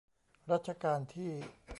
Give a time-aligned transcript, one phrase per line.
[0.51, 1.31] รัชกาลที่